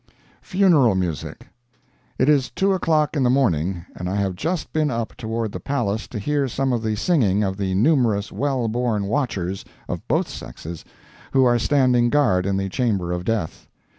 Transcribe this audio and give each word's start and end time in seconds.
FUNERAL 0.41 0.95
MUSIC 0.95 1.45
It 2.17 2.27
is 2.27 2.49
two 2.49 2.73
o'clock 2.73 3.15
in 3.15 3.21
the 3.21 3.29
morning 3.29 3.85
and 3.95 4.09
I 4.09 4.15
have 4.15 4.33
just 4.35 4.73
been 4.73 4.89
up 4.89 5.15
toward 5.15 5.51
the 5.51 5.59
palace 5.59 6.07
to 6.07 6.17
hear 6.17 6.47
some 6.47 6.73
of 6.73 6.81
the 6.81 6.95
singing 6.95 7.43
of 7.43 7.55
the 7.57 7.75
numerous 7.75 8.31
well 8.31 8.67
born 8.67 9.03
watchers 9.05 9.63
(of 9.87 10.07
both 10.07 10.27
sexes) 10.27 10.83
who 11.33 11.45
are 11.45 11.59
standing 11.59 12.09
guard 12.09 12.47
in 12.47 12.57
the 12.57 12.67
chamber 12.67 13.11
of 13.11 13.25
death. 13.25 13.67